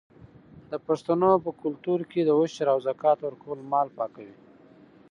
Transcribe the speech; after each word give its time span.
د 0.71 0.73
پښتنو 0.87 1.31
په 1.45 1.51
کلتور 1.61 1.99
کې 2.11 2.21
د 2.23 2.29
عشر 2.41 2.67
او 2.73 2.79
زکات 2.87 3.17
ورکول 3.23 3.59
مال 3.71 3.87
پاکوي. 3.97 4.37